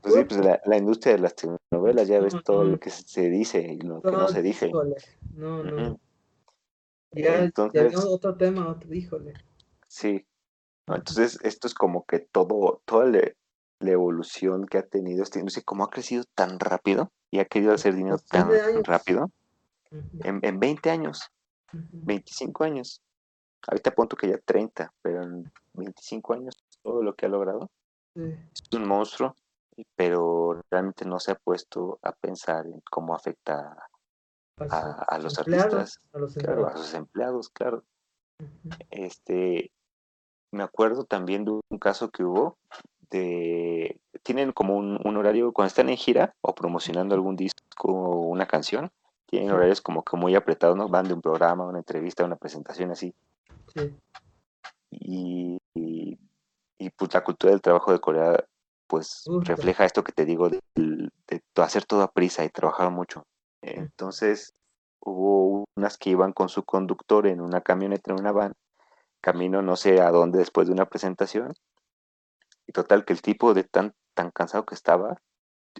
[0.00, 3.60] Pues sí, pues la, industria de las telenovelas, ya ves todo lo que se dice
[3.60, 4.70] y lo que no se dice.
[5.34, 6.00] No, no.
[7.12, 9.34] Ya, entonces, otro tema, otro, híjole.
[9.86, 10.26] Sí.
[10.88, 13.20] entonces, esto es como que todo, toda la,
[13.80, 17.94] evolución que ha tenido esta industria, como ha crecido tan rápido y ha querido hacer
[17.94, 18.50] dinero tan
[18.82, 19.30] rápido,
[19.90, 21.30] en, en, 20 años,
[21.72, 23.02] 25 años.
[23.66, 27.70] Ahorita punto que ya 30, pero en 25 años todo lo que ha logrado
[28.14, 29.34] es un monstruo,
[29.96, 33.88] pero realmente no se ha puesto a pensar en cómo afecta
[34.58, 37.84] a, los artistas, a, los claro, a sus empleados, claro.
[38.90, 39.72] Este,
[40.52, 42.56] me acuerdo también de un caso que hubo
[43.10, 48.46] de, tienen como un, horario cuando están en gira o promocionando algún disco o una
[48.46, 48.90] canción,
[49.26, 50.88] tienen horarios como que muy apretados, ¿no?
[50.88, 53.14] Van de un programa, una entrevista, una presentación así.
[54.90, 56.18] Y, y,
[56.96, 58.44] pues la cultura del trabajo de Corea
[58.86, 63.24] pues refleja esto que te digo de, de, hacer todo a prisa y trabajar mucho.
[63.62, 64.52] Entonces
[65.00, 68.52] hubo unas que iban con su conductor en una camioneta, en una van,
[69.20, 71.54] camino no sé a dónde después de una presentación.
[72.66, 75.20] Y total que el tipo de tan, tan cansado que estaba,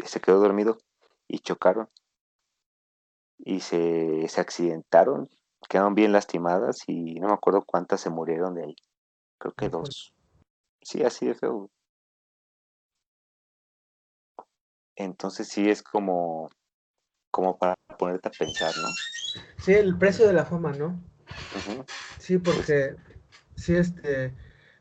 [0.05, 0.79] se quedó dormido
[1.29, 1.89] y chocaron.
[3.39, 5.29] Y se, se accidentaron,
[5.69, 8.77] quedaron bien lastimadas y no me acuerdo cuántas se murieron de ahí.
[9.39, 10.15] Creo que dos.
[10.85, 11.71] Sí, así de feo.
[14.97, 16.51] Entonces sí es como
[17.31, 18.95] como para ponerte a pensar, ¿no?
[19.59, 21.03] Sí, el precio de la fama, ¿no?
[22.19, 22.95] Sí, porque
[23.57, 24.33] sí, este,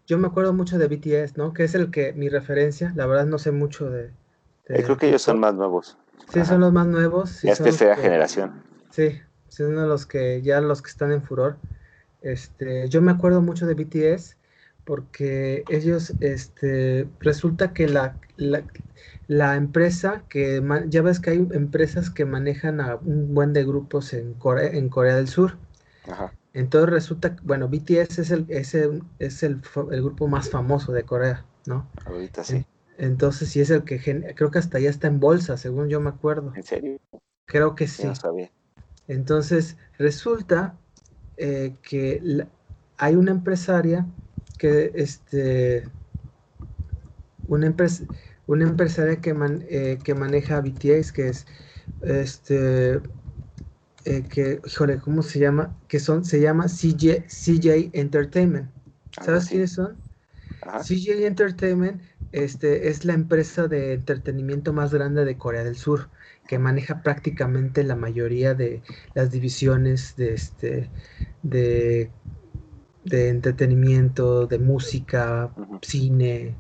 [0.06, 1.54] yo me acuerdo mucho de BTS, ¿no?
[1.54, 4.12] Que es el que mi referencia, la verdad no sé mucho de...
[4.66, 5.98] Eh, creo que ellos son más nuevos.
[6.32, 7.32] Sí, son los más nuevos.
[7.32, 8.64] Sí, ya es tercera generación.
[8.92, 11.58] Sí, son uno de los que, ya los que están en furor.
[12.22, 14.38] Este, yo me acuerdo mucho de BTS
[14.86, 18.18] porque ellos, este, resulta que la,
[19.28, 24.14] la, empresa que, ya ves que hay empresas que manejan a un buen de grupos
[24.14, 25.58] en Corea, en Corea del Sur.
[26.08, 26.34] Ajá.
[26.54, 31.46] Entonces resulta, bueno, BTS es el, es el, es el, grupo más famoso de Corea,
[31.66, 31.88] ¿no?
[32.06, 32.66] Ahorita sí.
[33.00, 34.00] Entonces sí es el que,
[34.36, 36.54] creo que hasta ya está en bolsa, según yo me acuerdo.
[36.56, 37.00] ¿En serio?
[37.46, 38.08] Creo que sí.
[38.16, 38.52] sabía.
[39.08, 40.78] Entonces resulta
[41.38, 42.46] eh, que
[42.98, 44.06] hay una empresaria
[44.64, 45.84] que este
[47.50, 48.06] una empresa
[48.48, 49.36] una empresaria que,
[49.70, 51.46] eh, que maneja BTS que es
[52.02, 53.02] este
[54.06, 58.72] eh, que híjole cómo se llama que son se llama CJ, CJ Entertainment.
[59.22, 59.98] Sabes quiénes son
[60.62, 66.10] CJ Entertainment este es la empresa de entretenimiento más grande de Corea del Sur
[66.48, 68.82] que maneja prácticamente la mayoría de
[69.14, 70.90] las divisiones de este
[71.42, 72.10] de
[73.06, 76.56] de entretenimiento, de música, cine,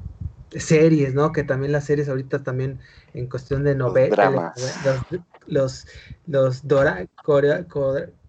[0.51, 1.31] series, ¿no?
[1.31, 2.79] Que también las series ahorita también
[3.13, 4.53] en cuestión de novelas,
[5.47, 5.87] los,
[6.25, 7.07] los, dora,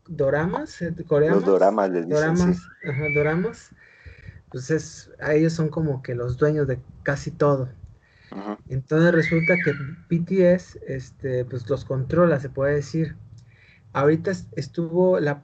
[0.07, 3.70] doramas, eh, coreanos, los doramas les dicen, doramas, ajá, doramas,
[4.50, 7.68] pues es, a ellos son como que los dueños de casi todo.
[8.68, 9.72] Entonces resulta que
[10.11, 13.16] BTS, este, pues los controla, se puede decir.
[13.92, 15.40] Ahorita estuvo la,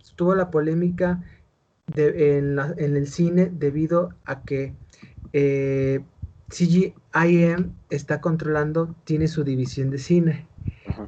[0.00, 1.22] estuvo la polémica
[1.96, 2.58] en,
[2.96, 4.74] el cine debido a que
[5.32, 6.00] eh,
[6.48, 10.46] CGIM está controlando, tiene su división de cine.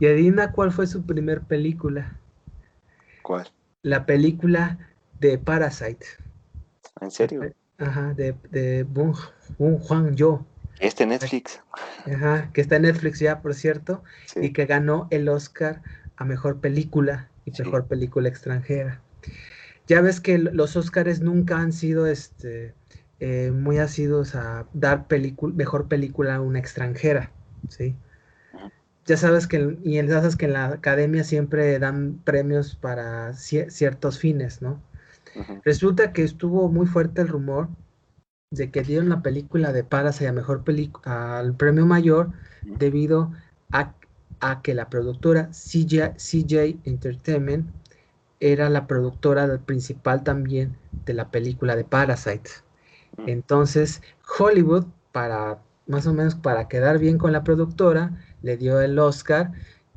[0.00, 2.16] Y adivina cuál fue su primer película.
[3.22, 3.48] ¿Cuál?
[3.82, 4.78] La película
[5.20, 6.06] de Parasite.
[7.00, 7.52] ¿En serio?
[7.78, 9.16] Ajá, de, de Bong,
[9.58, 10.44] Juan Yo.
[10.80, 11.60] Este Netflix.
[12.06, 14.02] Ajá, que está en Netflix ya, por cierto,
[14.34, 15.82] y que ganó el Oscar
[16.16, 19.00] a mejor película y mejor película extranjera.
[19.86, 22.74] Ya ves que los Oscars nunca han sido este,
[23.20, 25.06] eh, muy asidos a dar
[25.54, 27.30] mejor película a una extranjera,
[27.68, 27.94] ¿sí?
[29.06, 34.18] Ya sabes que, y ya sabes que en la academia siempre dan premios para ciertos
[34.18, 34.82] fines, ¿no?
[35.64, 37.68] Resulta que estuvo muy fuerte el rumor
[38.50, 43.32] de que dieron la película de Parasite a mejor película al premio mayor debido
[43.70, 43.94] a,
[44.62, 47.68] que la productora CJ, CJ Entertainment
[48.40, 52.50] era la productora principal también de la película de Parasite.
[53.26, 54.02] Entonces,
[54.38, 59.52] Hollywood, para más o menos para quedar bien con la productora, le dio el Oscar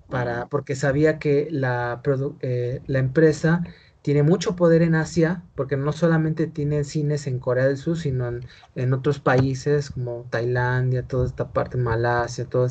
[0.09, 2.01] para, porque sabía que la,
[2.41, 3.63] eh, la empresa
[4.01, 8.31] tiene mucho poder en Asia, porque no solamente tiene cines en Corea del Sur, sino
[8.75, 12.67] en, otros países como Tailandia, toda esta parte, Malasia, todo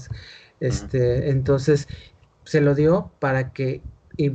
[0.61, 1.87] este, entonces
[2.45, 3.83] se lo dio para que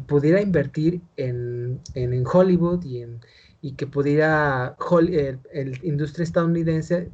[0.08, 3.20] pudiera invertir en, en, Hollywood y, en,
[3.62, 4.78] y que pudiera
[5.52, 7.10] el, industria estadounidense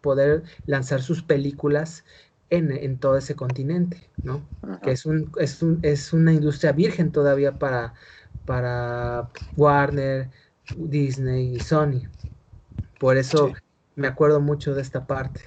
[0.00, 2.04] poder lanzar sus películas
[2.48, 4.40] en, en, todo ese continente, ¿no?
[4.82, 7.94] Que es, un, es, un, es una industria virgen todavía para,
[8.46, 10.30] para Warner,
[10.76, 12.02] Disney y Sony.
[12.98, 13.52] Por eso
[13.94, 15.40] me acuerdo mucho de esta parte.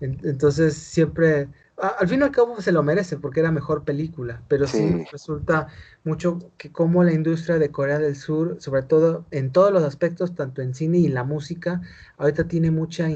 [0.00, 1.48] Entonces siempre,
[1.80, 5.04] al fin y al cabo se lo merece porque era mejor película, pero sí.
[5.10, 5.68] resulta
[6.04, 10.34] mucho que como la industria de Corea del Sur, sobre todo en todos los aspectos,
[10.34, 11.80] tanto en cine y la música,
[12.18, 13.08] ahorita tiene mucha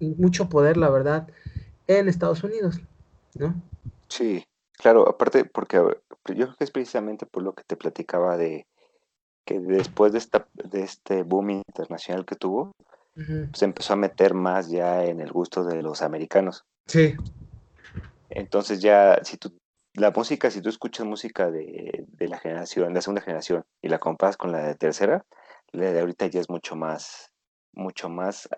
[0.00, 1.28] mucho poder, la verdad,
[1.86, 2.80] en Estados Unidos,
[3.34, 3.54] ¿no?
[4.08, 5.94] Sí, claro, aparte porque yo
[6.26, 8.66] creo que es precisamente por lo que te platicaba de
[9.44, 12.72] que después de, esta, de este boom internacional que tuvo,
[13.52, 16.64] se empezó a meter más ya en el gusto de los americanos.
[16.86, 17.16] Sí.
[18.38, 19.56] Entonces ya, si tú,
[19.94, 23.88] la música, si tú escuchas música de, de la generación, de la segunda generación, y
[23.88, 25.24] la comparas con la de tercera,
[25.72, 27.32] la de ahorita ya es mucho más,
[27.72, 28.48] mucho más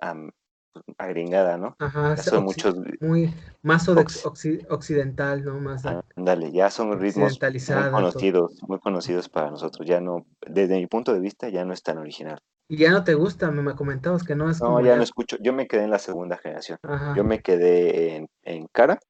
[0.99, 1.75] agringada, ¿no?
[1.79, 5.61] Ajá, son muchos muy más occidental, ¿no?
[5.61, 5.83] Más
[6.17, 11.13] Dale, ya son ritmos muy conocidos, muy conocidos para nosotros, ya no, desde mi punto
[11.13, 12.39] de vista, ya no es tan original.
[12.69, 15.53] Y ya no te gusta, me comentabas que no es No, ya no escucho, yo
[15.53, 16.79] me quedé en la segunda generación,
[17.17, 19.01] yo me quedé en, en Cara,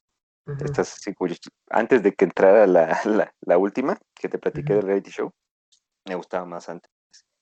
[0.46, 1.00] Estas,
[1.68, 2.66] antes de que entrara
[3.06, 5.32] la, la, última, que te platiqué del reality show,
[6.06, 6.90] me gustaba más antes.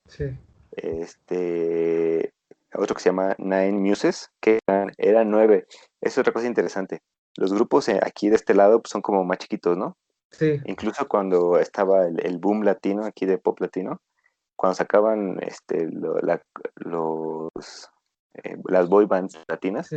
[0.06, 0.36] Sí.
[0.72, 2.34] Este,
[2.74, 5.66] otro que se llama Nine Muses, que eran, nueve.
[6.00, 7.02] Es otra cosa interesante.
[7.36, 9.96] Los grupos eh, aquí de este lado pues, son como más chiquitos, ¿no?
[10.30, 10.60] Sí.
[10.66, 14.02] Incluso cuando estaba el, boom latino aquí de pop latino,
[14.56, 15.88] cuando sacaban este,
[16.76, 17.90] los,
[18.34, 19.88] eh, las boy bands latinas,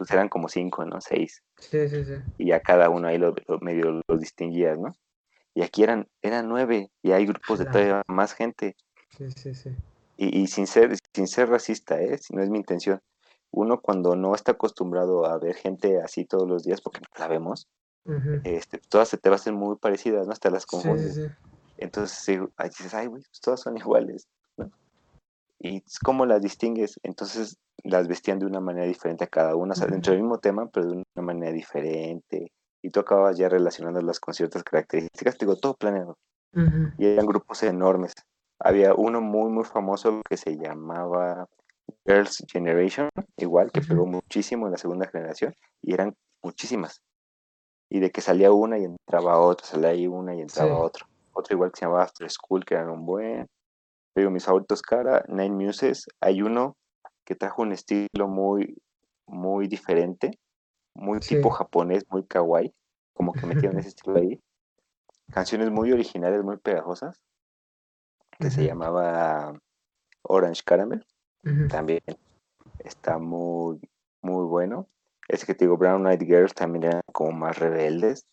[0.00, 1.00] pues eran como cinco, ¿no?
[1.00, 1.42] Seis.
[1.58, 2.14] Sí, sí, sí.
[2.38, 4.94] Y a cada uno ahí lo, medio los distinguías, ¿no?
[5.54, 8.76] Y aquí eran, eran nueve y hay grupos de todavía más gente.
[9.16, 9.76] Sí, sí, sí
[10.20, 12.18] y, sin, ser, sin ser racista, ¿eh?
[12.18, 13.00] si no es mi intención,
[13.50, 17.26] uno cuando no está acostumbrado a ver gente así todos los días, porque no la
[17.26, 17.68] vemos,
[18.44, 20.32] este, todas se te van a ser muy parecidas, ¿no?
[20.32, 21.18] Hasta las confundes.
[21.78, 24.28] Entonces dices, ay, güey, pues todas son iguales.
[25.58, 29.76] Y cómo las distingues, entonces las vestían de una manera diferente a cada una, o
[29.76, 32.52] sea, dentro del mismo tema, pero de una manera diferente.
[32.82, 36.16] Y tú acabas ya relacionándolas con ciertas características, te digo, todo planeado.
[36.98, 38.14] Y eran grupos enormes
[38.60, 41.48] había uno muy, muy famoso que se llamaba
[42.06, 47.00] Girls Generation, igual que pegó muchísimo en la segunda generación, y eran muchísimas.
[47.90, 51.08] Y de que salía una y entraba otra, salía ahí una y entraba otra.
[51.32, 53.46] Otro igual que se llamaba After School, que eran un buen.
[54.14, 56.76] Pero mis favoritos cara, Nine Muses, hay uno
[57.30, 58.76] que trajo un estilo muy,
[59.24, 60.36] muy diferente,
[60.96, 62.74] muy tipo japonés, muy kawaii,
[63.14, 64.42] como que metieron ese estilo ahí.
[65.32, 67.22] Canciones muy originales, muy pegajosas
[68.36, 69.56] que se llamaba
[70.22, 71.06] Orange Caramel.
[71.68, 72.00] También
[72.80, 73.78] está muy,
[74.22, 74.88] muy bueno.
[75.28, 78.26] Ese que te digo, Brown Eyed Girls también eran como más rebeldes.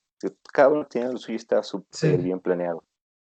[0.51, 2.83] Cada uno tiene lo suyo, está súper bien planeado.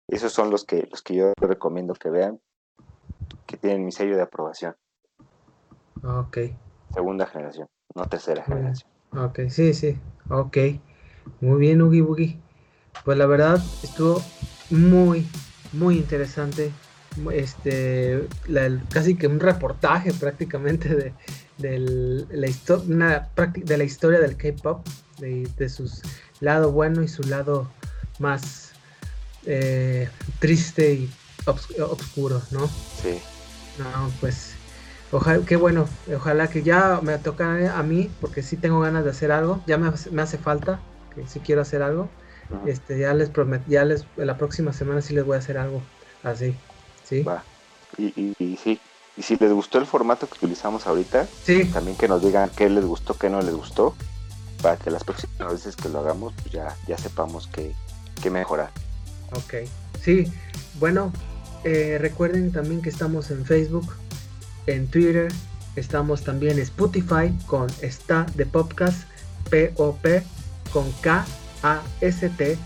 [0.08, 2.40] Esos son los que, los que yo recomiendo que vean,
[3.46, 4.74] que tienen mi sello de aprobación.
[6.02, 6.38] Ok.
[6.92, 8.90] Segunda generación, no tercera generación.
[9.16, 9.98] Ok, sí, sí.
[10.28, 10.56] Ok.
[11.40, 12.40] Muy bien, Ugi Boogie.
[13.04, 14.22] Pues la verdad, estuvo
[14.70, 15.26] muy,
[15.72, 16.72] muy interesante.
[17.30, 18.26] Este,
[18.90, 21.12] casi que un reportaje prácticamente de,
[21.58, 24.86] la, de la historia del K-pop,
[25.18, 25.90] de, de su
[26.40, 27.68] lado bueno y su lado
[28.18, 28.72] más
[29.44, 31.10] eh, triste y
[31.46, 32.66] oscuro, ¿no?
[32.66, 33.20] Sí.
[33.78, 34.54] No, pues,
[35.12, 39.10] ojalá, qué bueno, ojalá que ya me toca a mí, porque sí tengo ganas de
[39.10, 40.80] hacer algo, ya me, me hace falta,
[41.14, 42.08] que sí quiero hacer algo.
[42.66, 45.80] Este, ya les prometo, ya les, la próxima semana sí les voy a hacer algo
[46.22, 46.54] así,
[47.02, 47.22] ¿sí?
[47.22, 47.42] Va.
[47.96, 48.78] Y, y, sí,
[49.16, 51.64] y si les gustó el formato que utilizamos ahorita, sí.
[51.66, 53.94] también que nos digan qué les gustó, qué no les gustó,
[54.60, 57.74] para que las próximas veces que lo hagamos, pues ya, ya sepamos qué,
[58.22, 58.70] qué mejorar.
[59.34, 59.66] Ok,
[60.02, 60.30] sí,
[60.78, 61.10] bueno,
[61.64, 63.94] eh, recuerden también que estamos en Facebook,
[64.66, 65.32] en Twitter,
[65.76, 69.02] estamos también en Spotify con Está de Podcast,
[69.50, 70.22] P-O-P,
[70.72, 72.58] con K-A-S-T,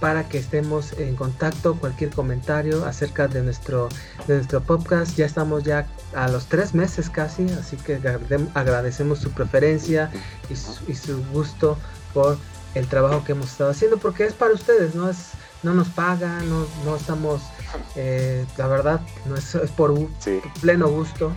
[0.00, 3.88] para que estemos en contacto, cualquier comentario acerca de nuestro,
[4.26, 5.16] de nuestro podcast.
[5.16, 8.00] Ya estamos ya a los tres meses casi, así que
[8.54, 10.10] agradecemos su preferencia
[10.50, 11.78] y su, y su gusto
[12.12, 12.36] por
[12.74, 15.32] el trabajo que hemos estado haciendo, porque es para ustedes, no es
[15.62, 17.42] no nos pagan, no, no estamos,
[17.96, 19.94] eh, la verdad, no es, es por
[20.60, 21.32] pleno gusto,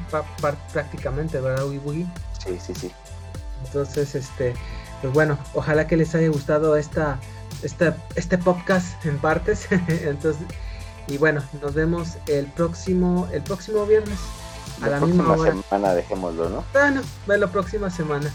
[0.73, 2.07] prácticamente, ¿verdad, Ugi
[2.43, 2.91] Sí, sí, sí.
[3.65, 4.53] Entonces, este,
[5.01, 7.19] pues bueno, ojalá que les haya gustado esta,
[7.63, 9.67] esta este podcast en partes.
[9.87, 10.45] Entonces,
[11.07, 14.17] y bueno, nos vemos el próximo, el próximo viernes
[14.81, 15.53] a la, misma hora.
[15.69, 16.63] semana, dejémoslo, ¿no?
[16.73, 18.31] Bueno, la próxima semana.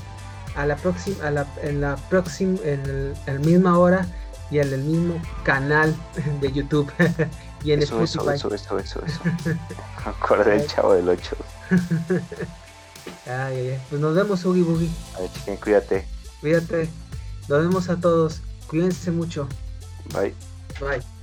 [0.57, 4.07] A la próxima, a la, en la próxima, en el, misma hora
[4.51, 5.95] y en el mismo canal
[6.41, 6.91] de YouTube
[7.65, 8.35] y en eso, Spotify.
[8.35, 9.21] Eso, eso, eso, eso, eso.
[10.05, 11.37] Acordé del chavo del 8.
[13.27, 14.91] ay, ay, Pues nos vemos, Ugi Boogie.
[15.17, 16.07] A ver, chiquen, cuídate.
[16.41, 16.89] Cuídate.
[17.49, 18.41] Nos vemos a todos.
[18.69, 19.49] Cuídense mucho.
[20.15, 20.35] Bye.
[20.81, 21.20] Bye.